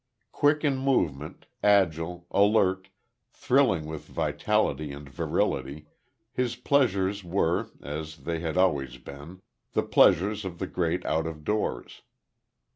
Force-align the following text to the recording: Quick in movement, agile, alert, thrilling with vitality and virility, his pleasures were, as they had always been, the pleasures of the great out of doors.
Quick 0.31 0.63
in 0.65 0.77
movement, 0.79 1.45
agile, 1.61 2.25
alert, 2.31 2.89
thrilling 3.29 3.85
with 3.85 4.03
vitality 4.07 4.91
and 4.91 5.07
virility, 5.07 5.85
his 6.33 6.55
pleasures 6.55 7.23
were, 7.23 7.69
as 7.83 8.17
they 8.17 8.39
had 8.39 8.57
always 8.57 8.97
been, 8.97 9.43
the 9.73 9.83
pleasures 9.83 10.43
of 10.43 10.57
the 10.57 10.65
great 10.65 11.05
out 11.05 11.27
of 11.27 11.43
doors. 11.43 12.01